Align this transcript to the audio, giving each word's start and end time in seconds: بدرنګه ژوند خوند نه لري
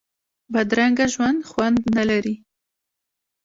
بدرنګه 0.53 1.05
ژوند 1.13 1.39
خوند 1.49 1.77
نه 1.95 2.03
لري 2.09 2.35